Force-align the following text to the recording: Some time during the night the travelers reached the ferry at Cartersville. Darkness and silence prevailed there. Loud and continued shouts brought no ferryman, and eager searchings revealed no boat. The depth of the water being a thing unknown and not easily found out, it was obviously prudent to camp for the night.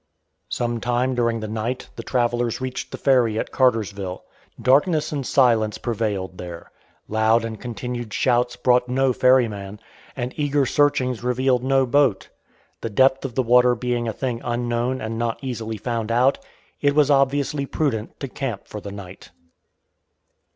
Some 0.49 0.79
time 0.81 1.13
during 1.13 1.41
the 1.41 1.47
night 1.47 1.89
the 1.95 2.01
travelers 2.01 2.59
reached 2.59 2.91
the 2.91 2.97
ferry 2.97 3.37
at 3.37 3.51
Cartersville. 3.51 4.23
Darkness 4.59 5.11
and 5.11 5.23
silence 5.27 5.77
prevailed 5.77 6.39
there. 6.39 6.71
Loud 7.07 7.45
and 7.45 7.61
continued 7.61 8.11
shouts 8.11 8.55
brought 8.55 8.89
no 8.89 9.13
ferryman, 9.13 9.79
and 10.15 10.33
eager 10.35 10.65
searchings 10.65 11.23
revealed 11.23 11.63
no 11.63 11.85
boat. 11.85 12.29
The 12.81 12.89
depth 12.89 13.25
of 13.25 13.35
the 13.35 13.43
water 13.43 13.75
being 13.75 14.07
a 14.07 14.11
thing 14.13 14.41
unknown 14.43 15.01
and 15.01 15.19
not 15.19 15.37
easily 15.43 15.77
found 15.77 16.11
out, 16.11 16.39
it 16.81 16.95
was 16.95 17.11
obviously 17.11 17.67
prudent 17.67 18.19
to 18.21 18.27
camp 18.27 18.65
for 18.65 18.81
the 18.81 18.91
night. 18.91 19.29